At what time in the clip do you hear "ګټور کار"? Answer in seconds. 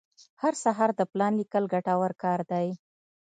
1.73-2.39